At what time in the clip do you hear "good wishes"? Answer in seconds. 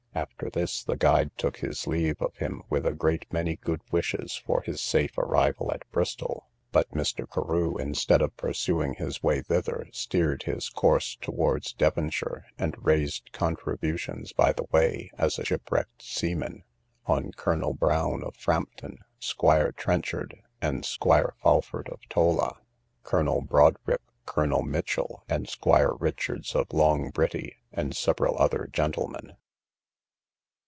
3.55-4.35